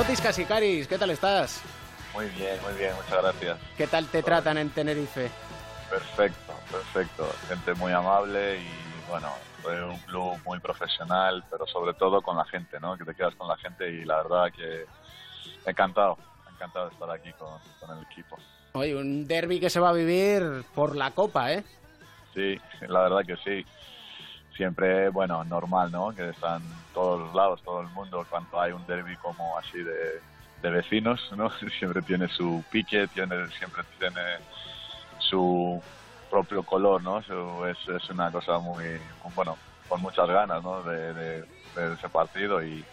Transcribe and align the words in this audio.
Fotis 0.00 0.22
Casicaris, 0.22 0.88
¿qué 0.88 0.96
tal 0.96 1.10
estás? 1.10 1.60
Muy 2.14 2.24
bien, 2.30 2.58
muy 2.62 2.72
bien, 2.72 2.94
muchas 2.94 3.22
gracias. 3.22 3.58
¿Qué 3.76 3.86
tal 3.86 4.06
te 4.06 4.22
tratan 4.22 4.56
en 4.56 4.70
Tenerife? 4.70 5.30
Perfecto, 5.90 6.54
perfecto. 6.72 7.30
Gente 7.46 7.74
muy 7.74 7.92
amable 7.92 8.62
y 8.62 9.10
bueno, 9.10 9.28
fue 9.60 9.84
un 9.84 9.98
club 9.98 10.38
muy 10.46 10.58
profesional, 10.58 11.44
pero 11.50 11.66
sobre 11.66 11.92
todo 11.92 12.22
con 12.22 12.34
la 12.38 12.46
gente, 12.46 12.80
¿no? 12.80 12.96
Que 12.96 13.04
te 13.04 13.14
quedas 13.14 13.34
con 13.34 13.46
la 13.46 13.58
gente 13.58 13.90
y 13.90 14.06
la 14.06 14.22
verdad 14.22 14.50
que 14.50 14.86
encantado, 15.66 16.16
encantado 16.50 16.86
de 16.88 16.94
estar 16.94 17.10
aquí 17.10 17.32
con, 17.34 17.58
con 17.78 17.98
el 17.98 18.02
equipo. 18.10 18.38
Oye, 18.72 18.96
un 18.96 19.28
derby 19.28 19.60
que 19.60 19.68
se 19.68 19.80
va 19.80 19.90
a 19.90 19.92
vivir 19.92 20.64
por 20.74 20.96
la 20.96 21.10
Copa, 21.10 21.52
¿eh? 21.52 21.62
Sí, 22.32 22.58
la 22.88 23.02
verdad 23.02 23.20
que 23.26 23.36
sí. 23.36 23.66
Siempre, 24.60 25.08
bueno, 25.08 25.42
normal, 25.44 25.90
¿no? 25.90 26.14
Que 26.14 26.28
están 26.28 26.60
todos 26.92 27.18
los 27.18 27.34
lados, 27.34 27.62
todo 27.62 27.80
el 27.80 27.88
mundo, 27.88 28.26
cuando 28.28 28.60
hay 28.60 28.72
un 28.72 28.86
derby 28.86 29.16
como 29.16 29.56
así 29.56 29.78
de, 29.78 30.20
de 30.60 30.70
vecinos, 30.70 31.18
¿no? 31.34 31.48
Siempre 31.78 32.02
tiene 32.02 32.28
su 32.28 32.62
pique, 32.70 33.08
tiene, 33.08 33.48
siempre 33.56 33.84
tiene 33.98 34.20
su 35.18 35.82
propio 36.28 36.62
color, 36.62 37.02
¿no? 37.02 37.20
Es, 37.20 37.78
es 37.88 38.10
una 38.10 38.30
cosa 38.30 38.58
muy, 38.58 38.84
bueno, 39.34 39.56
con 39.88 40.02
muchas 40.02 40.28
ganas, 40.28 40.62
¿no? 40.62 40.82
De, 40.82 41.14
de, 41.14 41.40
de 41.40 41.94
ese 41.94 42.10
partido 42.10 42.62
y, 42.62 42.84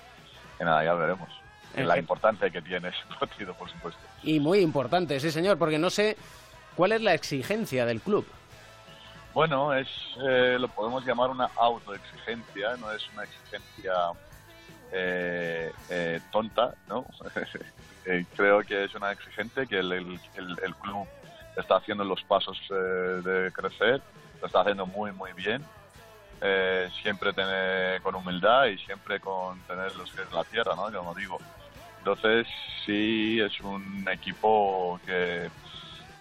y 0.62 0.64
nada, 0.64 0.86
ya 0.86 0.94
veremos. 0.94 1.28
Y 1.76 1.82
la 1.82 2.00
importancia 2.00 2.50
que 2.50 2.62
tiene 2.62 2.88
ese 2.88 3.00
partido, 3.20 3.54
por 3.56 3.70
supuesto. 3.70 4.00
Y 4.24 4.40
muy 4.40 4.60
importante, 4.60 5.20
sí 5.20 5.32
señor, 5.32 5.58
porque 5.58 5.78
no 5.78 5.90
sé 5.90 6.16
cuál 6.78 6.94
es 6.94 7.02
la 7.02 7.14
exigencia 7.14 7.86
del 7.86 8.00
club. 8.00 8.26
Bueno, 9.38 9.72
es 9.72 9.88
eh, 10.28 10.58
lo 10.60 10.68
podemos 10.68 11.06
llamar 11.06 11.30
una 11.30 11.52
autoexigencia, 11.58 12.76
no 12.78 12.92
es 12.92 13.08
una 13.14 13.24
exigencia 13.24 13.94
eh, 14.92 15.72
eh, 15.92 16.20
tonta, 16.32 16.74
¿no? 16.88 17.06
Eh, 18.10 18.26
creo 18.38 18.64
que 18.64 18.86
es 18.86 18.96
una 18.96 19.12
exigente 19.12 19.68
que 19.68 19.80
el 19.80 20.76
club 20.82 21.06
está 21.58 21.76
haciendo 21.76 22.06
los 22.06 22.24
pasos 22.24 22.58
eh, 22.70 22.74
de 22.74 23.52
crecer, 23.52 24.02
lo 24.40 24.48
está 24.48 24.62
haciendo 24.62 24.86
muy, 24.88 25.12
muy 25.12 25.34
bien. 25.34 25.62
Eh, 26.40 26.90
siempre 27.02 27.34
tener 27.34 28.02
con 28.02 28.16
humildad 28.16 28.68
y 28.68 28.78
siempre 28.78 29.20
con 29.20 29.60
tener 29.68 29.94
los 29.98 30.10
pies 30.12 30.26
en 30.32 30.38
la 30.38 30.46
tierra, 30.46 30.74
¿no? 30.74 30.90
Como 30.90 31.14
digo. 31.14 31.38
Entonces, 32.00 32.48
sí, 32.86 33.42
es 33.42 33.60
un 33.60 34.08
equipo 34.10 34.98
que, 35.06 35.52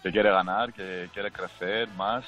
que 0.03 0.11
quiere 0.11 0.31
ganar, 0.33 0.73
que 0.73 1.09
quiere 1.15 1.31
crecer 1.31 1.89
más 1.91 2.25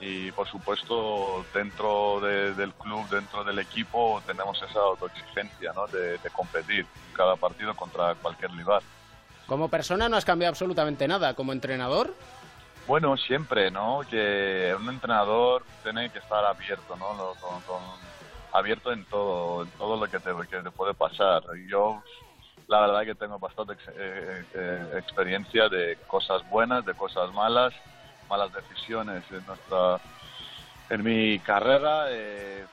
y 0.00 0.30
por 0.32 0.46
supuesto 0.46 1.44
dentro 1.54 2.20
de, 2.20 2.54
del 2.54 2.74
club, 2.74 3.08
dentro 3.08 3.44
del 3.44 3.58
equipo 3.58 4.22
tenemos 4.26 4.60
esa 4.62 4.80
autoexigencia 4.80 5.72
¿no? 5.72 5.86
de, 5.86 6.18
de, 6.18 6.30
competir 6.30 6.86
cada 7.14 7.36
partido 7.36 7.74
contra 7.74 8.14
cualquier 8.14 8.50
rival. 8.52 8.82
Como 9.46 9.68
persona 9.68 10.08
no 10.08 10.16
has 10.16 10.24
cambiado 10.24 10.50
absolutamente 10.50 11.08
nada, 11.08 11.34
como 11.34 11.52
entrenador. 11.52 12.12
Bueno, 12.86 13.16
siempre, 13.16 13.70
¿no? 13.70 14.00
Que 14.08 14.74
un 14.78 14.88
entrenador 14.88 15.64
tiene 15.82 16.10
que 16.10 16.18
estar 16.18 16.44
abierto, 16.44 16.96
¿no? 16.96 17.34
Con, 17.40 17.60
con, 17.62 17.82
abierto 18.52 18.92
en 18.92 19.04
todo, 19.06 19.64
en 19.64 19.70
todo 19.70 19.96
lo 19.96 20.10
que 20.10 20.18
te, 20.18 20.30
que 20.48 20.62
te 20.62 20.70
puede 20.70 20.94
pasar. 20.94 21.42
Yo 21.68 22.02
la 22.68 22.80
verdad 22.80 23.04
que 23.04 23.14
tengo 23.14 23.38
bastante 23.38 23.74
ex, 23.74 23.88
eh, 23.88 24.44
eh, 24.54 24.92
experiencia 24.98 25.68
de 25.68 25.96
cosas 26.06 26.48
buenas, 26.50 26.84
de 26.84 26.94
cosas 26.94 27.32
malas 27.32 27.72
malas 28.28 28.52
decisiones 28.52 29.24
en 29.30 29.44
nuestra 29.46 30.00
en 30.88 31.02
mi 31.02 31.38
carrera 31.40 32.06
eh, 32.10 32.64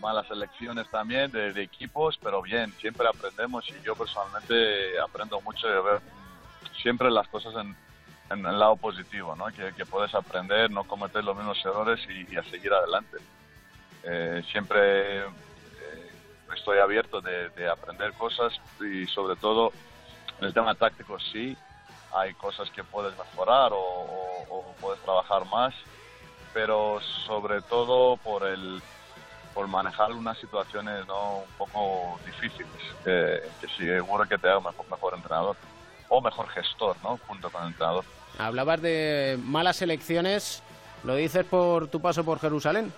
malas 0.00 0.30
elecciones 0.30 0.88
también 0.90 1.30
de, 1.30 1.50
equipos 1.62 2.18
pero 2.22 2.42
bien 2.42 2.72
siempre 2.80 3.06
aprendemos 3.08 3.68
y 3.68 3.82
yo 3.82 3.94
personalmente 3.94 4.98
aprendo 5.00 5.40
mucho 5.40 5.68
de 5.68 5.80
ver 5.80 6.00
siempre 6.82 7.10
las 7.10 7.28
cosas 7.28 7.54
en, 7.54 7.76
en 8.30 8.46
el 8.46 8.58
lado 8.58 8.76
positivo 8.76 9.34
¿no? 9.36 9.46
que, 9.46 9.86
puedes 9.86 10.14
aprender 10.14 10.70
no 10.70 10.84
cometer 10.84 11.24
los 11.24 11.36
mismos 11.36 11.64
errores 11.64 12.00
y, 12.08 12.36
a 12.36 12.42
seguir 12.44 12.72
adelante 12.72 13.18
eh, 14.04 14.42
siempre 14.50 15.20
eh, 15.20 16.10
estoy 16.54 16.78
abierto 16.78 17.20
de, 17.20 17.50
de 17.50 17.68
aprender 17.68 18.12
cosas 18.14 18.58
y 18.80 19.06
sobre 19.06 19.36
todo 19.36 19.72
en 20.38 20.46
el 20.46 20.54
tema 20.54 20.74
táctico 20.74 21.18
sí 21.18 21.56
hay 22.12 22.34
cosas 22.34 22.70
que 22.70 22.84
puedes 22.84 23.16
mejorar 23.16 23.72
o, 23.72 24.29
o, 24.48 24.74
puedes 24.80 25.00
trabajar 25.02 25.44
más, 25.46 25.74
pero 26.52 27.00
sobre 27.26 27.62
todo 27.62 28.16
por 28.16 28.46
el 28.46 28.82
por 29.54 29.66
manejar 29.66 30.12
unas 30.12 30.38
situaciones 30.38 31.06
no 31.08 31.38
un 31.38 31.52
poco 31.58 32.20
difíciles, 32.24 32.70
que, 33.04 33.40
que 33.60 33.68
seguro 33.76 34.24
que 34.28 34.38
te 34.38 34.48
haga 34.48 34.60
mejor, 34.60 34.88
mejor 34.88 35.14
entrenador 35.14 35.56
o 36.08 36.20
mejor 36.20 36.48
gestor, 36.48 36.96
¿no? 37.02 37.18
Junto 37.26 37.50
con 37.50 37.62
el 37.62 37.68
entrenador. 37.68 38.04
Hablabas 38.38 38.80
de 38.80 39.38
malas 39.42 39.82
elecciones, 39.82 40.62
¿lo 41.02 41.16
dices 41.16 41.44
por 41.44 41.88
tu 41.88 42.00
paso 42.00 42.24
por 42.24 42.38
Jerusalén? 42.38 42.92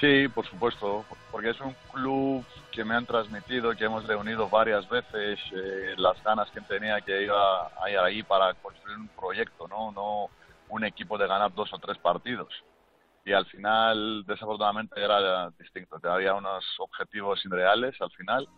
Sí, 0.00 0.26
por 0.26 0.44
supuesto, 0.46 1.04
porque 1.30 1.50
es 1.50 1.60
un 1.60 1.76
club 1.92 2.44
que 2.72 2.84
me 2.84 2.94
han 2.96 3.06
transmitido, 3.06 3.72
que 3.76 3.84
hemos 3.84 4.04
reunido 4.04 4.48
varias 4.48 4.88
veces, 4.88 5.38
eh, 5.54 5.94
las 5.96 6.20
ganas 6.24 6.50
que 6.50 6.60
tenía 6.62 7.00
que 7.00 7.22
iba 7.22 7.66
a 7.80 7.90
ir 7.90 7.98
ahí 7.98 8.22
para 8.24 8.52
construir 8.54 8.98
un 8.98 9.08
proyecto, 9.08 9.68
¿no? 9.68 9.92
No 9.92 10.30
un 10.72 10.84
equipo 10.84 11.18
de 11.18 11.26
ganar 11.26 11.54
dos 11.54 11.72
o 11.72 11.78
tres 11.78 11.98
partidos. 11.98 12.52
Y 13.24 13.32
al 13.32 13.46
final, 13.46 14.24
desafortunadamente, 14.26 15.00
era 15.00 15.50
distinto. 15.50 15.98
Había 16.02 16.34
unos 16.34 16.64
objetivos 16.78 17.44
irreales 17.44 17.94
al 18.00 18.10
final, 18.10 18.48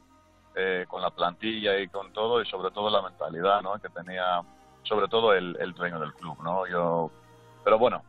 eh, 0.55 0.87
con 0.89 1.03
la 1.03 1.11
plantilla 1.11 1.79
y 1.79 1.89
con 1.89 2.13
todo, 2.13 2.41
y 2.41 2.47
sobre 2.47 2.71
todo 2.71 2.89
la 2.89 3.03
mentalidad, 3.03 3.61
¿no? 3.63 3.75
Que 3.81 3.89
tenía, 3.89 4.41
sobre 4.85 5.09
todo 5.09 5.35
el, 5.35 5.57
el 5.61 5.75
dueño 5.75 5.99
del 5.99 6.15
club, 6.15 6.39
¿no? 6.43 6.67
Yo, 6.67 7.11
pero 7.65 7.79
bueno, 7.79 8.03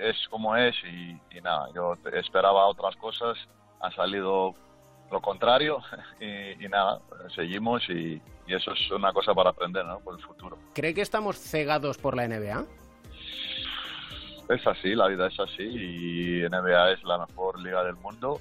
es 0.00 0.16
como 0.28 0.56
es 0.56 0.74
y, 0.84 1.18
y 1.30 1.40
nada, 1.40 1.68
yo 1.74 1.94
esperaba 2.12 2.66
otras 2.66 2.96
cosas, 2.96 3.38
ha 3.80 3.90
salido 3.92 4.54
lo 5.10 5.20
contrario 5.20 5.78
y, 6.20 6.64
y 6.64 6.68
nada, 6.68 7.00
seguimos 7.34 7.88
y, 7.88 8.20
y, 8.46 8.54
eso 8.54 8.72
es 8.72 8.90
una 8.90 9.12
cosa 9.12 9.32
para 9.34 9.50
aprender 9.50 9.84
¿no? 9.86 10.00
por 10.00 10.18
el 10.18 10.24
futuro. 10.24 10.58
¿Cree 10.74 10.92
que 10.92 11.02
estamos 11.02 11.38
cegados 11.38 11.96
por 11.96 12.16
la 12.16 12.26
NBA? 12.26 12.66
Es 14.52 14.66
así, 14.66 14.94
la 14.94 15.08
vida 15.08 15.28
es 15.28 15.40
así 15.40 15.62
y 15.62 16.42
NBA 16.42 16.92
es 16.92 17.02
la 17.04 17.24
mejor 17.26 17.58
liga 17.60 17.82
del 17.84 17.96
mundo 17.96 18.38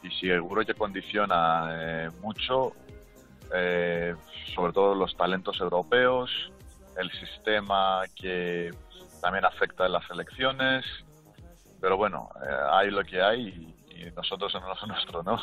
y 0.00 0.10
seguro 0.10 0.64
que 0.64 0.74
condiciona 0.74 1.70
eh, 1.72 2.10
mucho, 2.22 2.72
eh, 3.52 4.14
sobre 4.54 4.72
todo 4.72 4.94
los 4.94 5.16
talentos 5.16 5.58
europeos, 5.60 6.30
el 6.96 7.10
sistema 7.10 8.02
que 8.14 8.70
también 9.20 9.44
afecta 9.44 9.86
a 9.86 9.88
las 9.88 10.08
elecciones, 10.10 10.84
pero 11.80 11.96
bueno, 11.96 12.30
eh, 12.46 12.56
hay 12.70 12.90
lo 12.92 13.02
que 13.02 13.20
hay 13.20 13.74
y, 13.96 14.10
nosotros 14.16 14.54
en 14.54 14.62
lo 14.62 14.74
nuestro, 14.86 15.22
¿no? 15.22 15.38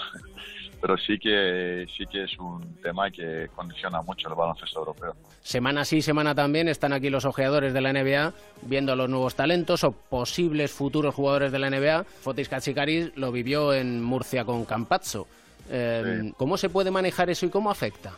Pero 0.79 0.97
sí 0.97 1.17
que 1.19 1.85
sí 1.95 2.05
que 2.07 2.23
es 2.23 2.37
un 2.39 2.75
tema 2.81 3.09
que 3.11 3.49
condiciona 3.55 4.01
mucho 4.01 4.29
el 4.29 4.35
baloncesto 4.35 4.79
europeo. 4.79 5.15
Semana 5.41 5.85
sí, 5.85 6.01
semana 6.01 6.33
también 6.35 6.67
están 6.67 6.93
aquí 6.93 7.09
los 7.09 7.25
ojeadores 7.25 7.73
de 7.73 7.81
la 7.81 7.93
NBA 7.93 8.33
viendo 8.63 8.95
los 8.95 9.09
nuevos 9.09 9.35
talentos 9.35 9.83
o 9.83 9.91
posibles 9.91 10.71
futuros 10.71 11.13
jugadores 11.13 11.51
de 11.51 11.59
la 11.59 11.69
NBA. 11.69 12.03
Fotis 12.03 12.49
Katsikaris 12.49 13.15
lo 13.15 13.31
vivió 13.31 13.73
en 13.73 14.03
Murcia 14.03 14.45
con 14.45 14.65
Campazzo. 14.65 15.27
Eh, 15.69 16.19
sí. 16.23 16.33
¿Cómo 16.37 16.57
se 16.57 16.69
puede 16.69 16.91
manejar 16.91 17.29
eso 17.29 17.45
y 17.45 17.49
cómo 17.49 17.69
afecta? 17.69 18.13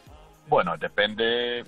Bueno, 0.48 0.78
depende 0.78 1.64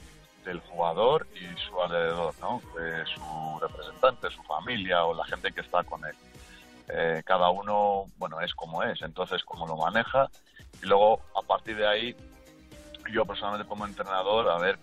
del 0.45 0.59
jugador 0.61 1.27
y 1.35 1.59
su 1.59 1.81
alrededor, 1.81 2.33
¿no? 2.39 2.61
De 2.77 3.05
su 3.05 3.59
representante, 3.59 4.29
su 4.29 4.43
familia 4.43 5.03
o 5.03 5.13
la 5.13 5.25
gente 5.25 5.51
que 5.51 5.61
está 5.61 5.83
con 5.83 6.05
él. 6.05 6.15
Eh, 6.87 7.23
cada 7.25 7.49
uno, 7.49 8.05
bueno, 8.17 8.39
es 8.41 8.53
como 8.53 8.83
es, 8.83 9.01
entonces 9.01 9.43
cómo 9.43 9.65
lo 9.65 9.75
maneja 9.75 10.29
y 10.83 10.85
luego 10.85 11.19
a 11.35 11.41
partir 11.41 11.77
de 11.77 11.87
ahí 11.87 12.15
yo 13.11 13.25
personalmente 13.25 13.67
como 13.67 13.85
entrenador 13.85 14.49
a 14.49 14.57
ver 14.59 14.77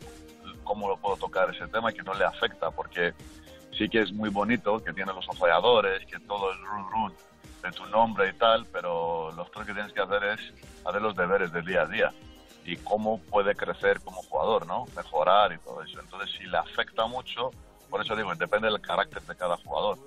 cómo 0.64 0.88
lo 0.88 0.96
puedo 0.96 1.16
tocar 1.16 1.50
ese 1.54 1.68
tema 1.68 1.92
que 1.92 2.02
no 2.02 2.14
le 2.14 2.24
afecta 2.24 2.70
porque 2.70 3.14
sí 3.76 3.88
que 3.88 4.00
es 4.00 4.12
muy 4.12 4.30
bonito 4.30 4.82
que 4.82 4.92
tiene 4.92 5.12
los 5.12 5.28
apoyadores, 5.28 6.04
que 6.06 6.18
todo 6.20 6.50
el 6.50 6.58
run 6.64 6.90
run 6.90 7.14
de 7.62 7.70
tu 7.70 7.86
nombre 7.86 8.30
y 8.30 8.32
tal, 8.32 8.66
pero 8.66 9.30
lo 9.32 9.42
otro 9.42 9.64
que 9.64 9.72
tienes 9.72 9.92
que 9.92 10.00
hacer 10.00 10.24
es 10.24 10.40
hacer 10.84 11.00
los 11.00 11.14
deberes 11.14 11.52
del 11.52 11.64
día 11.64 11.82
a 11.82 11.86
día 11.86 12.12
y 12.64 12.76
cómo 12.76 13.18
puede 13.18 13.54
crecer 13.54 14.00
como 14.00 14.22
jugador, 14.22 14.66
¿no? 14.66 14.86
Mejorar 14.96 15.52
y 15.52 15.58
todo 15.58 15.82
eso. 15.82 16.00
Entonces, 16.00 16.30
si 16.36 16.44
le 16.44 16.58
afecta 16.58 17.06
mucho, 17.06 17.50
por 17.90 18.00
eso 18.00 18.16
digo, 18.16 18.34
depende 18.34 18.68
del 18.68 18.80
carácter 18.80 19.22
de 19.22 19.36
cada 19.36 19.56
jugador 19.58 19.98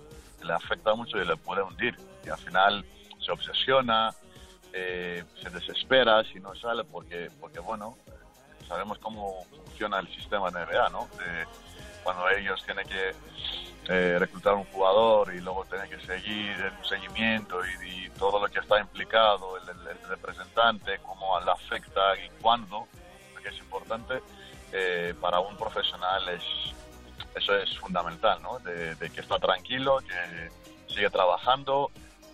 le 0.46 0.54
afecta 0.54 0.94
mucho 0.96 1.18
y 1.18 1.26
le 1.26 1.36
puede 1.36 1.62
hundir. 1.62 1.96
Y 2.26 2.30
al 2.30 2.38
final 2.38 2.86
se 3.20 3.32
obsesiona, 3.32 4.14
eh, 4.74 5.24
se 5.42 5.50
desespera 5.50 6.24
si 6.24 6.40
no 6.40 6.56
sale, 6.56 6.84
porque, 6.84 7.30
porque 7.40 7.60
bueno, 7.60 7.98
sabemos 8.68 8.98
cómo 9.00 9.46
funciona 9.46 10.00
el 10.00 10.08
sistema 10.08 10.50
NBA, 10.50 10.90
¿no? 10.90 11.08
De, 11.18 11.46
cuando 12.04 12.30
ellos 12.30 12.64
tienen 12.64 12.88
que 12.88 13.16
eh, 13.88 14.18
reclutar 14.20 14.54
un 14.54 14.66
jugador 14.66 15.34
y 15.34 15.42
luego 15.42 15.66
tienen 15.66 15.90
que 15.90 16.00
seguir 16.06 16.52
el 16.60 16.88
seguimiento 16.88 17.60
y, 17.66 18.06
y 18.06 18.10
todo 18.12 18.40
lo 18.40 18.52
que 18.52 18.60
está 18.60 18.80
implicado, 18.80 19.58
el, 19.58 19.70
el, 19.70 19.88
el, 19.88 20.10
representante, 20.10 21.00
cómo 21.00 21.40
le 21.40 21.52
afecta 21.52 22.16
y 22.18 22.30
cuándo, 22.42 22.88
que 23.42 23.50
es 23.50 23.58
importante, 23.60 24.22
eh, 24.72 25.14
para 25.22 25.40
un 25.40 25.56
profesional 25.56 26.28
es 26.30 26.44
eso 27.36 27.56
es 27.56 27.78
fundamental, 27.78 28.42
¿no? 28.42 28.60
De, 28.60 28.96
que 29.10 29.22
está 29.22 29.38
tranquilo, 29.40 30.00
que 30.00 30.94
sigue 30.94 31.10
trabajando 31.10 31.92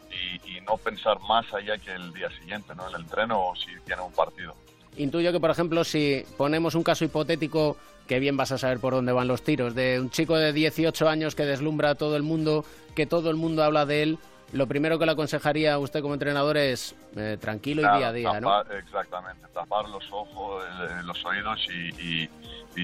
y, 0.09 0.57
y, 0.57 0.61
no 0.61 0.77
pensar 0.77 1.19
más 1.21 1.51
allá 1.53 1.77
que 1.77 1.91
el 1.91 2.13
día 2.13 2.29
siguiente, 2.29 2.75
¿no? 2.75 2.87
En 2.89 2.95
el 2.95 3.01
entreno 3.01 3.47
o 3.47 3.55
si 3.55 3.67
tiene 3.85 4.01
un 4.01 4.11
partido. 4.11 4.55
Intuyo 4.97 5.31
que, 5.31 5.39
por 5.39 5.49
ejemplo, 5.49 5.83
si 5.83 6.25
ponemos 6.37 6.75
un 6.75 6.83
caso 6.83 7.05
hipotético, 7.05 7.77
que 8.07 8.19
bien 8.19 8.35
vas 8.35 8.51
a 8.51 8.57
saber 8.57 8.79
por 8.79 8.93
dónde 8.93 9.13
van 9.13 9.27
los 9.27 9.41
tiros, 9.41 9.73
de 9.73 9.99
un 9.99 10.09
chico 10.09 10.35
de 10.37 10.51
18 10.51 11.07
años 11.07 11.33
que 11.33 11.45
deslumbra 11.45 11.91
a 11.91 11.95
todo 11.95 12.17
el 12.17 12.23
mundo, 12.23 12.65
que 12.93 13.05
todo 13.05 13.29
el 13.29 13.37
mundo 13.37 13.63
habla 13.63 13.85
de 13.85 14.03
él, 14.03 14.19
lo 14.53 14.67
primero 14.67 14.99
que 14.99 15.05
le 15.05 15.13
aconsejaría 15.13 15.73
a 15.73 15.79
usted 15.79 16.01
como 16.01 16.13
entrenador 16.13 16.57
es 16.57 16.93
eh, 17.15 17.37
tranquilo 17.39 17.81
y 17.81 17.97
día 17.97 18.07
a 18.09 18.13
día, 18.13 18.39
¿no? 18.41 18.61
Exactamente, 18.63 19.47
tapar 19.53 19.87
los 19.87 20.03
ojos, 20.11 20.63
eh, 20.65 21.03
los 21.05 21.23
oídos 21.25 21.65
y, 21.69 22.29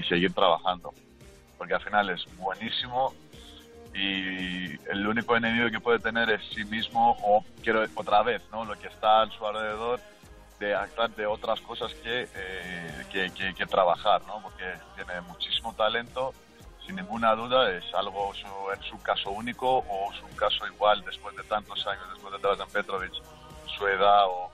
seguir 0.08 0.32
trabajando. 0.32 0.94
Porque 1.58 1.74
al 1.74 1.82
final 1.82 2.08
es 2.10 2.24
buenísimo 2.36 3.12
y 3.94 4.78
el 4.90 5.06
único 5.06 5.36
enemigo 5.36 5.70
que 5.70 5.80
puede 5.80 5.98
tener 5.98 6.30
es 6.30 6.40
sí 6.54 6.64
mismo 6.64 7.16
o 7.22 7.44
quiero 7.62 7.84
otra 7.96 8.22
vez, 8.22 8.42
¿no? 8.52 8.64
Lo 8.64 8.78
que 8.78 8.86
está 8.86 9.22
a 9.22 9.30
su 9.30 9.44
alrededor 9.44 10.00
de 10.60 10.74
actuar 10.74 11.10
de 11.10 11.26
otras 11.26 11.60
cosas 11.60 11.92
que, 11.94 12.28
eh, 12.34 13.04
que, 13.12 13.54
que, 13.54 13.66
trabajar, 13.66 14.22
¿no? 14.26 14.40
Porque 14.42 14.64
tiene 14.96 15.20
muchísimo 15.22 15.74
talento, 15.74 16.32
sin 16.84 16.96
ninguna 16.96 17.34
duda, 17.34 17.70
es 17.72 17.84
algo 17.94 18.32
en 18.74 18.82
su 18.82 19.00
caso 19.02 19.30
único 19.30 19.78
o 19.78 20.12
su 20.14 20.36
caso 20.36 20.66
igual 20.66 21.02
después 21.04 21.36
de 21.36 21.42
tantos 21.44 21.86
años, 21.86 22.04
después 22.12 22.32
de 22.32 22.40
Dragan 22.40 22.68
Petrovic, 22.70 23.12
su 23.76 23.86
edad 23.86 24.26
o, 24.26 24.50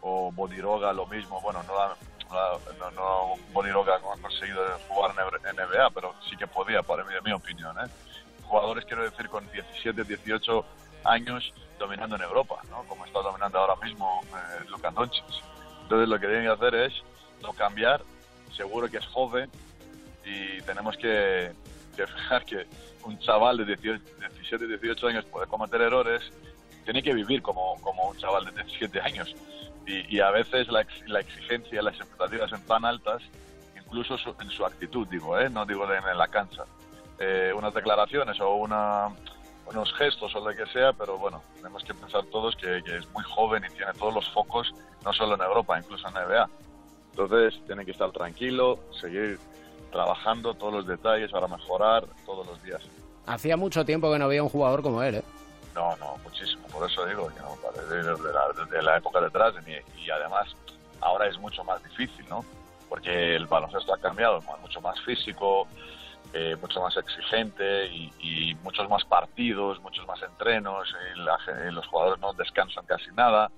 o 0.00 0.32
Bodiroga 0.32 0.92
lo 0.92 1.06
mismo. 1.06 1.40
Bueno, 1.40 1.62
no, 1.64 1.74
no, 2.78 2.90
no 2.90 3.34
Bodiroga 3.52 3.96
ha 3.96 4.20
conseguido 4.20 4.62
jugar 4.88 4.97
NBA, 5.78 5.90
pero 5.90 6.14
sí 6.28 6.36
que 6.36 6.46
podía, 6.46 6.82
para 6.82 7.04
mí, 7.04 7.14
de 7.14 7.20
mi 7.22 7.32
opinión. 7.32 7.76
¿eh? 7.78 7.88
Jugadores, 8.44 8.84
quiero 8.84 9.02
decir, 9.02 9.28
con 9.28 9.50
17, 9.50 10.04
18 10.04 10.64
años 11.04 11.52
dominando 11.78 12.16
en 12.16 12.22
Europa, 12.22 12.60
¿no? 12.70 12.82
como 12.84 13.04
está 13.04 13.20
dominando 13.20 13.58
ahora 13.58 13.76
mismo 13.84 14.20
eh, 14.26 14.64
Luka 14.68 14.90
Doncic. 14.90 15.24
Entonces 15.82 16.08
lo 16.08 16.18
que 16.18 16.26
tienen 16.26 16.44
que 16.44 16.52
hacer 16.52 16.74
es 16.74 16.92
no 17.42 17.52
cambiar, 17.52 18.02
seguro 18.56 18.88
que 18.88 18.98
es 18.98 19.06
joven 19.06 19.50
y 20.24 20.60
tenemos 20.62 20.96
que, 20.96 21.52
fijar 21.96 22.44
que 22.44 22.66
un 23.04 23.18
chaval 23.20 23.58
de 23.58 23.76
17, 23.76 24.66
18 24.66 25.06
años 25.06 25.24
puede 25.26 25.46
cometer 25.46 25.80
errores, 25.80 26.30
tiene 26.84 27.02
que 27.02 27.14
vivir 27.14 27.42
como, 27.42 27.80
como 27.80 28.08
un 28.08 28.16
chaval 28.18 28.44
de 28.44 28.62
17 28.62 29.00
años 29.00 29.34
y, 29.86 30.16
y 30.16 30.20
a 30.20 30.30
veces 30.30 30.68
la, 30.68 30.84
la, 31.06 31.20
exigencia, 31.20 31.80
las 31.80 31.94
expectativas 31.94 32.50
son 32.50 32.62
tan 32.62 32.84
altas, 32.84 33.22
incluso 33.88 34.16
en 34.40 34.50
su 34.50 34.64
actitud, 34.64 35.06
digo, 35.08 35.38
¿eh? 35.38 35.48
no 35.48 35.64
digo 35.64 35.86
de, 35.86 35.96
en 35.96 36.18
la 36.18 36.28
cancha. 36.28 36.64
Eh, 37.18 37.52
unas 37.56 37.74
declaraciones 37.74 38.38
o 38.40 38.54
una, 38.54 39.08
unos 39.66 39.92
gestos 39.94 40.34
o 40.34 40.40
lo 40.40 40.54
que 40.54 40.66
sea, 40.66 40.92
pero 40.92 41.18
bueno, 41.18 41.42
tenemos 41.56 41.82
que 41.84 41.94
pensar 41.94 42.24
todos 42.26 42.54
que, 42.56 42.78
es 42.78 43.10
muy 43.12 43.24
joven 43.24 43.64
y 43.68 43.74
tiene 43.74 43.92
todos 43.94 44.14
los 44.14 44.28
focos, 44.30 44.72
no 45.04 45.12
solo 45.12 45.34
en 45.34 45.42
Europa, 45.42 45.78
incluso 45.78 46.06
en 46.08 46.14
NBA. 46.14 46.48
Entonces 47.10 47.60
tiene 47.66 47.84
que 47.84 47.92
estar 47.92 48.10
tranquilo, 48.12 48.78
seguir 49.00 49.38
trabajando 49.90 50.54
todos 50.54 50.72
los 50.72 50.86
detalles 50.86 51.30
para 51.30 51.48
mejorar 51.48 52.04
todos 52.26 52.46
los 52.46 52.62
días. 52.62 52.82
Hacía 53.26 53.56
mucho 53.56 53.84
tiempo 53.84 54.12
que 54.12 54.18
no 54.18 54.26
había 54.26 54.42
un 54.42 54.48
jugador 54.48 54.82
como 54.82 55.02
él, 55.02 55.16
¿eh? 55.16 55.24
No, 55.74 55.96
no, 55.96 56.16
muchísimo. 56.24 56.66
Por 56.68 56.88
eso 56.88 57.04
digo, 57.06 57.28
que 57.28 57.40
no, 57.40 57.56
desde, 57.88 58.32
la, 58.32 58.64
desde 58.64 58.82
la 58.82 58.96
época 58.96 59.20
detrás 59.20 59.54
y, 59.66 60.00
y 60.04 60.10
además 60.10 60.48
ahora 61.00 61.26
es 61.26 61.38
mucho 61.38 61.64
más 61.64 61.82
difícil, 61.82 62.24
¿no? 62.28 62.44
Porque 62.88 63.36
el 63.36 63.46
baloncesto 63.46 63.94
ha 63.94 63.98
cambiado, 63.98 64.42
mucho 64.62 64.80
más 64.80 65.00
físico, 65.02 65.66
eh, 66.32 66.56
mucho 66.60 66.80
más 66.80 66.96
exigente 66.96 67.86
y, 67.86 68.54
muchos 68.62 68.88
más 68.88 69.04
partidos, 69.04 69.80
muchos 69.80 70.06
más 70.06 70.20
entrenos, 70.22 70.88
y 71.16 71.72
los 71.72 71.86
jugadores 71.86 72.20
no 72.20 72.32
descansan 72.32 72.84
casi 72.86 73.10
nada, 73.12 73.50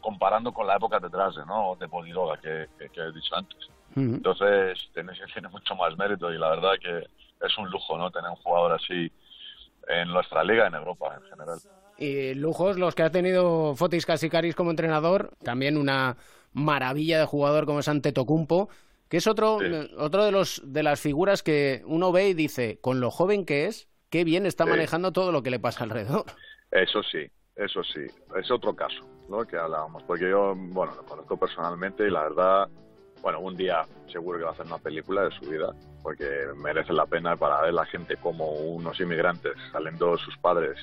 comparando 0.00 0.52
con 0.52 0.66
la 0.66 0.76
época 0.76 0.98
de, 0.98 1.08
¿no? 1.46 1.76
de 1.78 1.86
Bodiroga 1.86 2.36
que, 2.38 2.68
que, 2.78 3.00
he 3.00 3.12
dicho 3.12 3.36
antes. 3.36 3.68
Entonces, 3.96 4.78
tiene, 4.92 5.12
tiene 5.32 5.48
mucho 5.48 5.74
más 5.76 5.96
mérito 5.96 6.32
y 6.32 6.36
la 6.36 6.50
verdad 6.50 6.72
que 6.80 7.06
es 7.46 7.58
un 7.58 7.70
lujo 7.70 7.96
no 7.96 8.10
tener 8.10 8.28
un 8.28 8.36
jugador 8.36 8.72
así 8.72 9.10
en 9.88 10.08
nuestra 10.08 10.42
liga, 10.42 10.66
en 10.66 10.74
Europa 10.74 11.16
en 11.16 11.30
general. 11.30 11.58
Y 11.96 12.34
lujos 12.34 12.76
los 12.76 12.94
que 12.94 13.04
ha 13.04 13.10
tenido 13.10 13.74
Fotis 13.76 14.04
Casikaris 14.04 14.56
como 14.56 14.70
entrenador, 14.70 15.30
también 15.42 15.76
una 15.76 16.16
maravilla 16.54 17.18
de 17.18 17.26
jugador 17.26 17.66
como 17.66 17.80
es 17.80 17.88
Antetokounmpo, 17.88 18.70
que 19.08 19.18
es 19.18 19.26
otro, 19.26 19.58
otro 19.98 20.24
de, 20.24 20.32
los, 20.32 20.62
de 20.64 20.82
las 20.82 21.00
figuras 21.00 21.42
que 21.42 21.82
uno 21.84 22.10
ve 22.10 22.28
y 22.28 22.34
dice, 22.34 22.78
con 22.80 23.00
lo 23.00 23.10
joven 23.10 23.44
que 23.44 23.66
es, 23.66 23.88
qué 24.08 24.24
bien 24.24 24.46
está 24.46 24.64
manejando 24.64 25.12
todo 25.12 25.30
lo 25.30 25.42
que 25.42 25.50
le 25.50 25.60
pasa 25.60 25.84
alrededor. 25.84 26.24
Eso 26.70 27.02
sí, 27.02 27.26
eso 27.56 27.84
sí, 27.84 28.00
es 28.36 28.50
otro 28.50 28.74
caso, 28.74 29.04
¿no? 29.28 29.44
Que 29.44 29.56
hablábamos, 29.56 30.02
porque 30.04 30.30
yo, 30.30 30.54
bueno, 30.56 30.94
lo 30.94 31.04
conozco 31.04 31.36
personalmente 31.36 32.06
y 32.06 32.10
la 32.10 32.22
verdad, 32.22 32.68
bueno, 33.22 33.40
un 33.40 33.56
día 33.56 33.82
seguro 34.10 34.38
que 34.38 34.44
va 34.44 34.50
a 34.50 34.54
hacer 34.54 34.66
una 34.66 34.78
película 34.78 35.22
de 35.24 35.30
su 35.32 35.50
vida, 35.50 35.74
porque 36.02 36.28
merece 36.56 36.92
la 36.92 37.06
pena 37.06 37.36
para 37.36 37.60
ver 37.62 37.74
la 37.74 37.86
gente 37.86 38.16
como 38.16 38.50
unos 38.50 38.98
inmigrantes 39.00 39.52
saliendo 39.72 40.16
sus 40.18 40.36
padres 40.38 40.76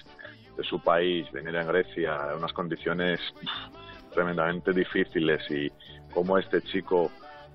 de 0.56 0.64
su 0.64 0.80
país, 0.80 1.30
venir 1.32 1.58
a 1.58 1.64
Grecia, 1.64 2.18
en 2.30 2.38
unas 2.38 2.54
condiciones 2.54 3.20
tremendamente 4.12 4.72
difíciles 4.72 5.50
y 5.50 5.72
cómo 6.14 6.38
este 6.38 6.62
chico 6.62 7.12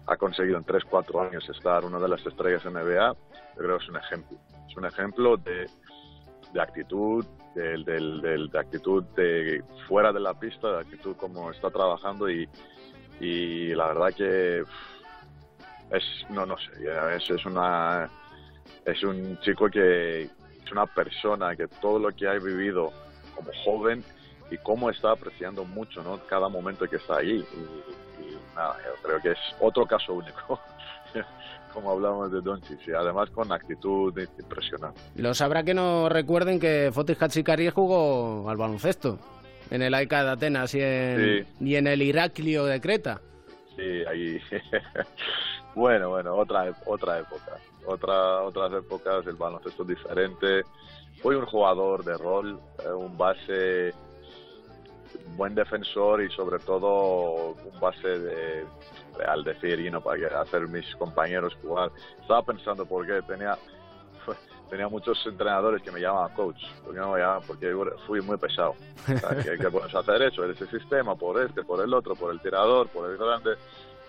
ha 0.06 0.16
conseguido 0.16 0.58
en 0.58 0.64
3-4 0.64 1.28
años 1.28 1.48
estar 1.48 1.84
una 1.84 1.98
de 1.98 2.08
las 2.08 2.24
estrellas 2.24 2.64
NBA, 2.64 3.12
yo 3.12 3.56
creo 3.56 3.78
que 3.78 3.84
es 3.84 3.90
un 3.90 3.96
ejemplo. 3.96 4.38
Es 4.68 4.76
un 4.76 4.84
ejemplo 4.84 5.36
de, 5.36 5.66
de 6.52 6.60
actitud, 6.60 7.24
de, 7.54 7.78
de, 7.84 8.58
actitud 8.58 9.02
de 9.16 9.62
fuera 9.88 10.12
de 10.12 10.20
la 10.20 10.34
pista, 10.34 10.72
de 10.72 10.80
actitud 10.80 11.16
como 11.16 11.50
está 11.50 11.70
trabajando 11.70 12.30
y, 12.30 12.48
y 13.20 13.74
la 13.74 13.88
verdad 13.88 14.14
que 14.14 14.62
es, 15.90 16.04
no, 16.30 16.46
no 16.46 16.56
sé, 16.58 16.70
es, 17.16 17.30
es, 17.30 17.46
una, 17.46 18.08
es 18.84 19.02
un 19.02 19.38
chico 19.40 19.68
que 19.68 20.22
es 20.22 20.72
una 20.72 20.86
persona 20.86 21.56
que 21.56 21.68
todo 21.68 21.98
lo 21.98 22.10
que 22.14 22.28
ha 22.28 22.32
vivido 22.34 22.92
como 23.34 23.50
joven 23.64 24.04
y 24.50 24.58
cómo 24.58 24.90
está 24.90 25.12
apreciando 25.12 25.64
mucho 25.64 26.02
¿no? 26.02 26.18
cada 26.26 26.48
momento 26.48 26.88
que 26.88 26.96
está 26.96 27.18
ahí. 27.18 27.44
Y, 27.54 28.54
nada, 28.54 28.76
yo 28.84 28.92
creo 29.02 29.20
que 29.20 29.30
es 29.32 29.38
otro 29.60 29.86
caso 29.86 30.14
único. 30.14 30.60
como 31.72 31.90
hablamos 31.90 32.32
de 32.32 32.40
Doncic, 32.40 32.88
y 32.88 32.92
además 32.92 33.28
con 33.30 33.52
actitud 33.52 34.18
impresionante. 34.38 34.98
Lo 35.14 35.34
sabrá 35.34 35.62
que 35.62 35.74
no 35.74 36.08
recuerden 36.08 36.58
que 36.58 36.90
Fotis 36.90 37.20
Hatshikari 37.20 37.68
jugó 37.68 38.48
al 38.48 38.56
baloncesto 38.56 39.18
en 39.70 39.82
el 39.82 39.92
AICA 39.92 40.24
de 40.24 40.30
Atenas 40.30 40.74
y 40.74 40.80
en, 40.80 41.46
y 41.60 41.76
en 41.76 41.86
el 41.86 42.00
Iraklio 42.00 42.64
de 42.64 42.80
Creta. 42.80 43.20
Sí, 43.76 44.04
ahí. 44.08 44.40
bueno, 45.74 46.08
bueno, 46.08 46.34
otra, 46.34 46.72
otra 46.86 47.18
época. 47.18 47.58
Otra, 47.84 48.42
otras 48.42 48.72
épocas, 48.72 49.26
el 49.26 49.36
baloncesto 49.36 49.84
diferente. 49.84 50.62
Fui 51.20 51.34
un 51.36 51.44
jugador 51.46 52.04
de 52.04 52.16
rol, 52.16 52.58
eh, 52.84 52.90
un 52.90 53.18
base 53.18 53.92
buen 55.36 55.54
defensor 55.54 56.22
y 56.22 56.30
sobre 56.30 56.58
todo 56.58 57.52
un 57.52 57.80
base 57.80 58.08
de, 58.08 58.64
al 59.26 59.44
decir, 59.44 59.78
you 59.80 59.90
know, 59.90 60.02
para 60.02 60.40
hacer 60.40 60.68
mis 60.68 60.84
compañeros 60.96 61.56
jugar. 61.62 61.90
Estaba 62.20 62.42
pensando 62.42 62.84
porque 62.86 63.20
tenía 63.22 63.56
tenía 64.70 64.88
muchos 64.88 65.24
entrenadores 65.26 65.82
que 65.82 65.90
me 65.90 66.00
llamaban 66.00 66.34
coach, 66.34 66.62
porque 66.84 66.98
no 66.98 67.12
me 67.12 67.20
llamaban 67.20 67.42
porque 67.46 67.74
fui 68.06 68.20
muy 68.20 68.36
pesado. 68.36 68.74
que, 69.06 69.70
puedes 69.70 69.94
hacer 69.94 70.22
eso, 70.22 70.44
en 70.44 70.52
ese 70.52 70.66
sistema, 70.66 71.14
por 71.14 71.40
este, 71.42 71.62
por 71.62 71.82
el 71.82 71.92
otro, 71.94 72.14
por 72.14 72.32
el 72.32 72.40
tirador, 72.40 72.88
por 72.88 73.10
el 73.10 73.16
grande. 73.16 73.56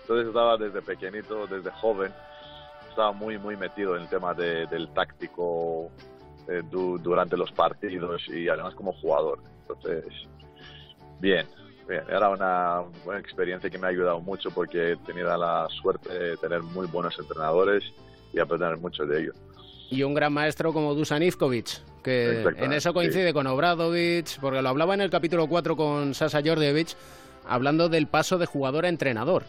Entonces 0.02 0.28
estaba 0.28 0.56
desde 0.56 0.82
pequeñito, 0.82 1.46
desde 1.46 1.70
joven, 1.70 2.12
estaba 2.88 3.12
muy, 3.12 3.38
muy 3.38 3.56
metido 3.56 3.94
en 3.96 4.02
el 4.02 4.08
tema 4.08 4.34
del 4.34 4.88
táctico 4.94 5.90
eh, 6.48 6.62
durante 6.70 7.36
los 7.36 7.52
partidos 7.52 8.26
y 8.28 8.48
además 8.48 8.74
como 8.74 8.92
jugador. 8.94 9.38
Entonces, 9.60 10.04
Bien, 11.20 11.46
bien. 11.86 12.02
Era 12.08 12.28
una 12.28 12.82
buena 13.04 13.20
experiencia 13.20 13.68
que 13.70 13.78
me 13.78 13.86
ha 13.86 13.90
ayudado 13.90 14.20
mucho 14.20 14.50
porque 14.50 14.92
he 14.92 14.96
tenido 14.98 15.36
la 15.36 15.68
suerte 15.70 16.12
de 16.12 16.36
tener 16.36 16.62
muy 16.62 16.86
buenos 16.86 17.18
entrenadores 17.18 17.84
y 18.32 18.38
aprender 18.38 18.76
mucho 18.78 19.04
de 19.04 19.22
ellos. 19.22 19.36
Y 19.90 20.02
un 20.02 20.14
gran 20.14 20.32
maestro 20.32 20.72
como 20.72 20.94
Dusan 20.94 21.22
Ivkovic, 21.22 22.02
que 22.02 22.42
en 22.42 22.72
eso 22.74 22.92
coincide 22.92 23.32
con 23.32 23.46
Obradovic, 23.46 24.38
porque 24.40 24.60
lo 24.60 24.68
hablaba 24.68 24.94
en 24.94 25.00
el 25.00 25.10
capítulo 25.10 25.46
4 25.46 25.76
con 25.76 26.14
Sasa 26.14 26.42
Jordevic, 26.44 26.88
hablando 27.48 27.88
del 27.88 28.06
paso 28.06 28.36
de 28.36 28.44
jugador 28.44 28.84
a 28.84 28.90
entrenador. 28.90 29.44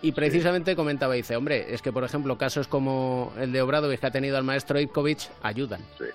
Y 0.00 0.12
precisamente 0.12 0.74
comentaba, 0.74 1.14
dice, 1.14 1.36
hombre, 1.36 1.72
es 1.72 1.82
que 1.82 1.92
por 1.92 2.04
ejemplo 2.04 2.36
casos 2.36 2.66
como 2.66 3.32
el 3.38 3.52
de 3.52 3.62
Obradovic 3.62 4.00
que 4.00 4.06
ha 4.06 4.10
tenido 4.10 4.38
al 4.38 4.44
maestro 4.44 4.80
Ivkovic 4.80 5.28
ayudan. 5.42 5.82
Sí, 5.98 6.06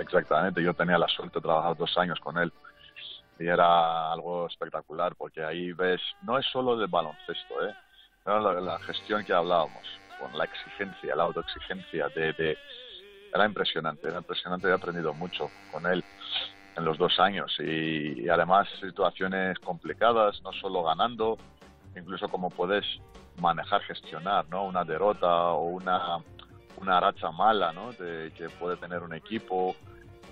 exactamente. 0.00 0.62
Yo 0.62 0.72
tenía 0.72 0.98
la 0.98 1.06
suerte 1.06 1.38
de 1.38 1.42
trabajar 1.42 1.76
dos 1.76 1.96
años 1.98 2.18
con 2.20 2.38
él 2.38 2.50
y 3.38 3.46
era 3.46 4.12
algo 4.12 4.46
espectacular 4.46 5.14
porque 5.16 5.44
ahí 5.44 5.72
ves, 5.72 6.00
no 6.22 6.38
es 6.38 6.46
solo 6.46 6.76
de 6.76 6.86
baloncesto, 6.86 7.66
¿eh? 7.66 7.74
la, 8.26 8.78
gestión 8.80 9.24
que 9.24 9.32
hablábamos, 9.32 9.82
con 10.18 10.36
la 10.36 10.44
exigencia, 10.44 11.14
la 11.14 11.24
autoexigencia, 11.24 12.08
de, 12.08 12.56
era 13.32 13.44
impresionante, 13.44 14.08
era 14.08 14.18
impresionante, 14.18 14.68
he 14.68 14.72
aprendido 14.72 15.12
mucho 15.12 15.50
con 15.70 15.86
él 15.86 16.02
en 16.76 16.84
los 16.84 16.98
dos 16.98 17.18
años 17.18 17.54
y, 17.58 18.28
además 18.28 18.68
situaciones 18.80 19.58
complicadas, 19.60 20.42
no 20.42 20.52
solo 20.52 20.82
ganando, 20.82 21.38
incluso 21.96 22.28
cómo 22.28 22.50
puedes 22.50 22.84
manejar, 23.38 23.82
gestionar, 23.82 24.46
¿no? 24.48 24.64
Una 24.64 24.84
derrota 24.84 25.52
o 25.52 25.66
una, 25.68 26.18
una 26.78 27.00
racha 27.00 27.30
mala, 27.30 27.72
¿no? 27.72 27.92
De, 27.92 28.32
que 28.36 28.48
puede 28.48 28.76
tener 28.76 29.02
un 29.02 29.14
equipo, 29.14 29.76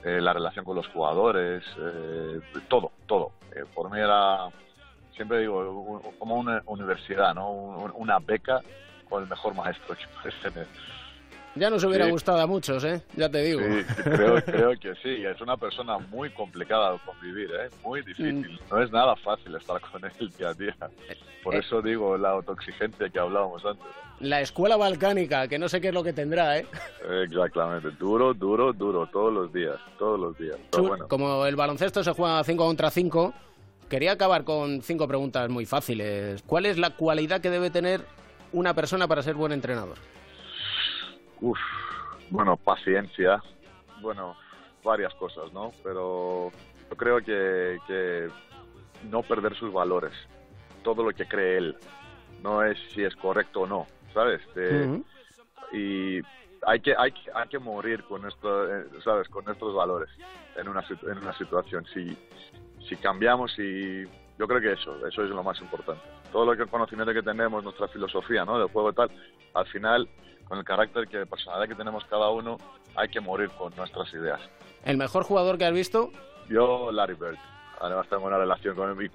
eh, 0.02 0.20
la 0.20 0.32
relación 0.32 0.64
con 0.64 0.76
los 0.76 0.86
jugadores, 0.88 1.64
eh, 1.78 2.40
todo, 2.68 2.92
todo. 3.06 3.32
Eh, 3.54 3.64
por 3.74 3.90
mí 3.90 3.98
era 3.98 4.48
siempre 5.14 5.40
digo, 5.40 6.02
como 6.18 6.36
una 6.36 6.62
universidad, 6.66 7.34
¿no? 7.34 7.50
Una 7.94 8.18
beca 8.18 8.60
con 9.08 9.22
el 9.22 9.28
mejor 9.28 9.54
maestro 9.54 9.94
que 9.94 10.04
puedes 10.20 10.40
tener. 10.40 10.66
Ya 11.56 11.70
nos 11.70 11.84
hubiera 11.84 12.08
gustado 12.08 12.40
a 12.40 12.48
muchos, 12.48 12.82
¿eh? 12.82 13.00
Ya 13.14 13.28
te 13.28 13.42
digo. 13.42 13.60
Sí, 13.60 13.84
creo, 14.02 14.34
creo 14.44 14.72
que 14.72 14.94
sí. 14.96 15.24
Es 15.24 15.40
una 15.40 15.56
persona 15.56 15.98
muy 15.98 16.30
complicada 16.30 16.92
de 16.92 16.98
convivir, 17.06 17.48
¿eh? 17.52 17.70
Muy 17.84 18.02
difícil. 18.02 18.50
Mm. 18.50 18.58
No 18.70 18.82
es 18.82 18.90
nada 18.90 19.14
fácil 19.16 19.54
estar 19.54 19.80
con 19.80 20.04
él 20.04 20.30
día 20.36 20.48
a 20.48 20.54
día. 20.54 20.76
Por 21.44 21.54
eh. 21.54 21.58
eso 21.58 21.80
digo 21.80 22.18
la 22.18 22.30
autoexigencia 22.30 23.08
que 23.08 23.18
hablábamos 23.20 23.64
antes. 23.64 23.86
La 24.20 24.40
escuela 24.40 24.76
balcánica, 24.76 25.48
que 25.48 25.58
no 25.58 25.68
sé 25.68 25.80
qué 25.80 25.88
es 25.88 25.94
lo 25.94 26.02
que 26.02 26.12
tendrá, 26.12 26.58
¿eh? 26.58 26.66
Exactamente. 27.24 27.90
Duro, 27.98 28.32
duro, 28.32 28.72
duro. 28.72 29.06
Todos 29.12 29.32
los 29.32 29.52
días. 29.52 29.76
Todos 29.98 30.18
los 30.18 30.38
días. 30.38 30.56
Como 31.08 31.44
el 31.46 31.56
baloncesto 31.56 32.02
se 32.02 32.12
juega 32.12 32.42
5 32.42 32.64
contra 32.64 32.90
5 32.90 33.34
Quería 33.88 34.12
acabar 34.12 34.44
con 34.44 34.82
cinco 34.82 35.06
preguntas 35.06 35.48
muy 35.50 35.66
fáciles. 35.66 36.42
¿Cuál 36.42 36.66
es 36.66 36.78
la 36.78 36.90
cualidad 36.90 37.40
que 37.40 37.50
debe 37.50 37.70
tener 37.70 38.00
una 38.52 38.74
persona 38.74 39.06
para 39.06 39.22
ser 39.22 39.34
buen 39.34 39.52
entrenador? 39.52 39.98
Uf, 41.40 41.58
bueno, 42.30 42.56
paciencia. 42.56 43.42
Bueno, 44.00 44.36
varias 44.82 45.14
cosas, 45.14 45.52
¿no? 45.52 45.72
Pero 45.82 46.50
yo 46.90 46.96
creo 46.96 47.20
que, 47.20 48.28
no 49.10 49.22
perder 49.22 49.54
sus 49.54 49.72
valores. 49.72 50.12
Todo 50.82 51.02
lo 51.02 51.12
que 51.12 51.26
cree 51.26 51.58
él. 51.58 51.76
No 52.42 52.64
es 52.64 52.78
si 52.94 53.02
es 53.02 53.14
correcto 53.16 53.60
o 53.62 53.66
no, 53.66 53.86
¿sabes? 54.14 54.40
Y 55.72 56.20
hay 56.66 56.80
que, 56.80 56.94
hay, 56.96 57.12
hay 57.34 57.48
que 57.48 57.58
morir 57.58 58.04
con 58.04 58.22
nuestro, 58.22 58.74
eh, 58.74 58.86
¿sabes? 59.02 59.28
Con 59.28 59.44
nuestros 59.44 59.74
valores 59.74 60.08
en 60.56 60.68
una, 60.68 60.84
en 61.02 61.18
una 61.18 61.36
situación. 61.36 61.84
Si, 61.92 62.16
si 62.88 62.96
cambiamos 62.96 63.58
y 63.58 64.04
yo 64.38 64.46
creo 64.48 64.60
que 64.60 64.72
eso, 64.72 65.06
eso 65.06 65.24
es 65.24 65.30
lo 65.30 65.42
más 65.42 65.60
importante. 65.60 66.02
Todo 66.32 66.46
lo 66.46 66.56
que 66.56 66.62
el 66.62 66.68
conocimiento 66.68 67.12
que 67.12 67.22
tenemos, 67.22 67.62
nuestra 67.62 67.88
filosofía, 67.88 68.44
¿no? 68.44 68.58
Del 68.58 68.68
juego 68.68 68.90
y 68.90 68.94
tal, 68.94 69.10
al 69.52 69.66
final, 69.66 70.08
con 70.48 70.58
el 70.58 70.64
carácter 70.64 71.06
que 71.06 71.26
personalidad 71.26 71.68
que 71.68 71.74
tenemos 71.74 72.04
cada 72.06 72.30
uno, 72.30 72.58
hay 72.96 73.08
que 73.08 73.20
morir 73.20 73.50
con 73.50 73.74
nuestras 73.76 74.12
ideas. 74.14 74.40
¿El 74.84 74.96
mejor 74.96 75.24
jugador 75.24 75.58
que 75.58 75.64
has 75.64 75.72
visto? 75.72 76.10
Yo, 76.48 76.90
Larry 76.92 77.14
Bird. 77.14 77.38
Además 77.80 78.08
tengo 78.08 78.26
una 78.26 78.38
relación 78.38 78.76
con 78.76 78.90
él, 78.90 79.10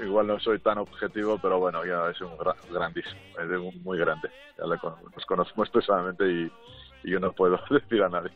igual 0.00 0.26
no 0.26 0.40
soy 0.40 0.58
tan 0.58 0.78
objetivo, 0.78 1.38
pero 1.40 1.58
bueno, 1.58 1.84
ya 1.84 2.10
es 2.10 2.20
un 2.20 2.36
grandísimo, 2.70 3.20
es 3.38 3.50
un 3.50 3.82
muy 3.82 3.98
grande. 3.98 4.30
Ya 4.56 4.64
nos 4.64 5.26
conocemos 5.26 5.70
personalmente 5.70 6.24
y, 6.24 6.52
y 7.04 7.10
yo 7.12 7.20
no 7.20 7.32
puedo 7.32 7.58
decir 7.70 8.02
a 8.02 8.08
nadie. 8.08 8.30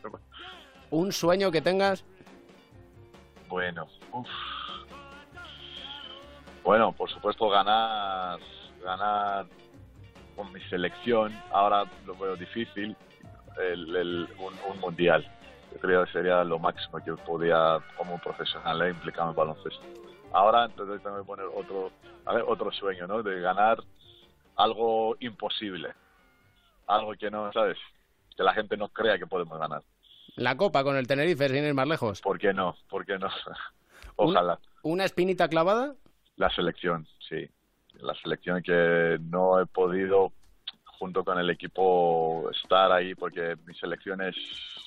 ¿Un 0.89 1.11
sueño 1.11 1.51
que 1.51 1.61
tengas? 1.61 2.05
Bueno, 3.49 3.87
uff 4.11 4.27
bueno, 6.63 6.93
por 6.93 7.09
supuesto 7.09 7.49
ganar, 7.49 8.39
ganar 8.81 9.45
con 10.35 10.51
mi 10.53 10.61
selección, 10.69 11.33
ahora 11.51 11.83
lo 12.05 12.15
veo 12.15 12.35
difícil, 12.37 12.95
el, 13.59 14.27
un, 14.39 14.79
mundial. 14.79 15.29
Yo 15.73 15.79
creo 15.79 16.05
que 16.05 16.11
sería 16.11 16.43
lo 16.43 16.59
máximo 16.59 17.03
que 17.03 17.13
podía 17.13 17.79
como 17.97 18.19
profesional 18.19 18.81
eh, 18.83 18.89
implicar 18.91 19.27
en 19.27 19.35
baloncesto. 19.35 19.81
Ahora 20.31 20.65
entonces 20.65 21.01
tengo 21.01 21.17
que 21.17 21.23
poner 21.23 21.45
otro, 21.45 21.91
a 22.25 22.33
ver, 22.33 22.43
otro 22.47 22.71
sueño, 22.71 23.07
¿no? 23.07 23.23
De 23.23 23.39
ganar 23.41 23.83
algo 24.55 25.15
imposible, 25.19 25.93
algo 26.87 27.13
que 27.13 27.31
no, 27.31 27.51
¿sabes? 27.51 27.77
Que 28.35 28.43
la 28.43 28.53
gente 28.53 28.77
no 28.77 28.89
crea 28.89 29.17
que 29.17 29.27
podemos 29.27 29.59
ganar. 29.59 29.81
La 30.35 30.57
Copa 30.57 30.83
con 30.83 30.95
el 30.95 31.07
Tenerife, 31.07 31.49
sin 31.49 31.63
ir 31.63 31.73
más 31.73 31.87
lejos. 31.87 32.21
¿Por 32.21 32.39
qué 32.39 32.53
no? 32.53 32.75
¿Por 32.89 33.05
qué 33.05 33.17
no? 33.17 33.29
Ojalá. 34.15 34.59
¿Una 34.83 35.05
espinita 35.05 35.47
clavada? 35.47 35.95
La 36.37 36.49
selección, 36.49 37.07
sí. 37.29 37.47
La 37.95 38.15
selección 38.15 38.61
que 38.63 39.17
no 39.21 39.59
he 39.59 39.65
podido, 39.65 40.31
junto 41.03 41.21
con 41.25 41.37
el 41.37 41.49
equipo, 41.49 42.49
estar 42.49 42.89
ahí 42.93 43.13
porque 43.13 43.57
mi 43.67 43.73
selección 43.75 44.21
es 44.21 44.37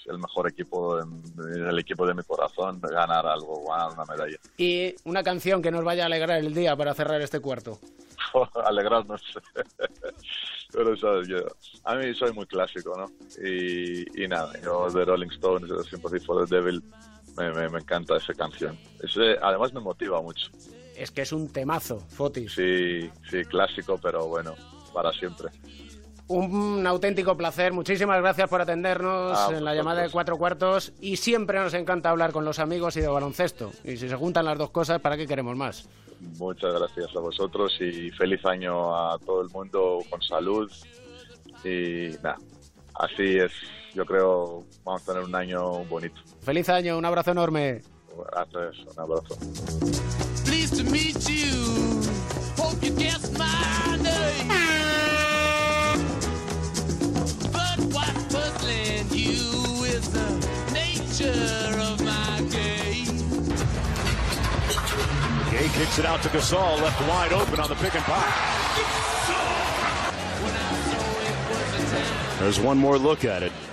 el 0.07 0.17
mejor 0.17 0.49
equipo, 0.49 0.99
el 0.99 1.79
equipo 1.79 2.07
de 2.07 2.15
mi 2.15 2.23
corazón, 2.23 2.81
ganar 2.81 3.27
algo, 3.27 3.63
ganar 3.69 3.93
una 3.93 4.05
medalla. 4.07 4.39
Y 4.57 4.95
una 5.05 5.23
canción 5.23 5.61
que 5.61 5.71
nos 5.71 5.85
vaya 5.85 6.05
a 6.05 6.07
alegrar 6.07 6.39
el 6.39 6.55
día 6.55 6.75
para 6.75 6.95
cerrar 6.95 7.21
este 7.21 7.41
cuarto. 7.41 7.79
Alegrarnos. 8.65 9.21
Pero 10.73 10.97
sabes, 10.97 11.29
yo, 11.29 11.41
a 11.85 11.95
mí 11.97 12.15
soy 12.15 12.33
muy 12.33 12.47
clásico, 12.47 12.97
¿no? 12.97 13.11
Y, 13.47 14.25
y 14.25 14.27
nada, 14.27 14.59
yo 14.65 14.91
de 14.91 15.05
Rolling 15.05 15.33
Stones, 15.33 15.69
de 15.69 15.85
Sympathy 15.85 16.21
for 16.21 16.49
the 16.49 16.57
Devil, 16.57 16.83
me, 17.37 17.69
me, 17.69 17.79
encanta 17.79 18.17
esa 18.17 18.33
canción. 18.33 18.79
Ese, 19.03 19.37
además 19.43 19.75
me 19.75 19.81
motiva 19.81 20.23
mucho 20.23 20.51
es 20.97 21.11
que 21.11 21.23
es 21.23 21.33
un 21.33 21.53
temazo, 21.53 22.01
Fotis. 22.01 22.53
Sí, 22.53 23.11
sí, 23.31 23.45
clásico, 23.45 23.99
pero 24.03 24.27
bueno, 24.29 24.55
para 24.93 25.13
siempre. 25.13 25.51
Un 26.29 26.85
auténtico 26.87 27.37
placer. 27.37 27.73
Muchísimas 27.73 28.21
gracias 28.21 28.49
por 28.49 28.61
atendernos 28.61 29.39
ah, 29.39 29.51
en 29.53 29.65
la 29.65 29.75
llamada 29.75 30.03
de 30.03 30.11
cuatro 30.11 30.37
cuartos. 30.37 30.93
Y 31.01 31.17
siempre 31.17 31.59
nos 31.61 31.75
encanta 31.75 32.11
hablar 32.11 32.33
con 32.33 32.45
los 32.45 32.59
amigos 32.59 32.97
y 32.97 33.01
de 33.01 33.09
baloncesto. 33.09 33.71
Y 33.85 33.97
si 33.97 34.09
se 34.09 34.17
juntan 34.17 34.45
las 34.45 34.59
dos 34.59 34.71
cosas, 34.71 35.01
¿para 35.01 35.17
qué 35.17 35.27
queremos 35.27 35.57
más? 35.57 35.89
Muchas 36.39 36.75
gracias 36.75 37.15
a 37.15 37.21
vosotros 37.21 37.77
y 37.81 38.11
feliz 38.11 38.45
año 38.45 38.97
a 38.97 39.19
todo 39.19 39.43
el 39.43 39.51
mundo 39.51 40.01
con 40.11 40.21
salud. 40.23 40.71
Y 41.65 42.11
nada, 42.23 42.39
así 42.95 43.39
es. 43.39 43.53
Yo 43.95 44.05
creo 44.05 44.65
vamos 44.85 45.03
a 45.03 45.07
tener 45.13 45.23
un 45.23 45.35
año 45.35 45.85
bonito. 45.85 46.21
Feliz 46.43 46.69
año, 46.69 46.99
un 46.99 47.05
abrazo 47.05 47.31
enorme. 47.31 47.83
Gracias, 48.33 48.85
un 48.95 49.01
abrazo. 49.01 49.37
Kicks 65.77 65.99
it 65.99 66.07
out 66.07 66.23
to 66.23 66.31
Gasol, 66.31 66.81
left 66.81 66.99
wide 67.03 67.35
open 67.35 67.61
on 67.61 67.69
the 67.69 67.75
pick 67.75 67.95
and 67.95 68.03
pop. 68.05 68.25
There's 72.39 72.59
one 72.59 72.79
more 72.79 72.97
look 72.97 73.27
at 73.27 73.43
it. 73.43 73.53